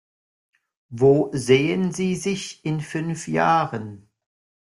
[0.89, 4.09] Wo sehen Sie sich in fünf Jahren?